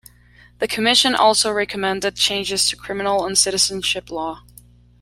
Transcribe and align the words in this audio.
The 0.57 0.67
commission 0.67 1.13
also 1.13 1.51
recommended 1.51 2.15
changes 2.15 2.67
to 2.71 2.75
criminal 2.75 3.23
and 3.23 3.37
citizenship 3.37 4.09
law. 4.09 4.41